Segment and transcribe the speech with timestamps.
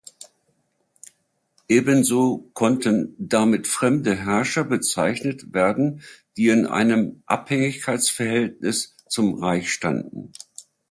[1.67, 6.01] Ebenso konnten damit fremde Herrscher bezeichnet werden,
[6.37, 10.33] die in einem Abhängigkeitsverhältnis zum Reich standen.